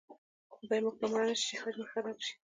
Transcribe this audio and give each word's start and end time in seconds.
خدای 0.55 0.79
مه 0.83 0.91
کړه 0.95 1.07
مړه 1.11 1.25
نه 1.29 1.35
شي 1.41 1.53
او 1.55 1.61
حج 1.63 1.75
مې 1.79 1.85
خراب 1.91 2.17
شي. 2.25 2.33